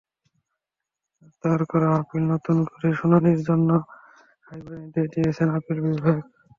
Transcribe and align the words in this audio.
তাঁর 1.43 1.61
করা 1.71 1.89
আপিল 1.99 2.23
নতুন 2.33 2.57
করে 2.69 2.89
শুনানির 2.99 3.39
জন্য 3.47 3.69
হাইকোর্টকে 4.47 4.77
নির্দেশ 4.77 5.05
দিয়েছেন 5.13 5.47
আপিল 5.57 5.77
বিভাগ। 5.85 6.17